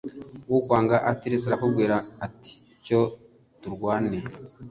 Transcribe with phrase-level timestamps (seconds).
[0.57, 1.95] Ukwanga atiretse arakubwira
[2.25, 2.53] ati:
[2.85, 2.99] cyo
[3.61, 4.17] turwane.